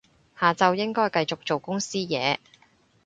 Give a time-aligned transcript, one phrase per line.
[0.35, 2.39] 下晝應該繼續做公司嘢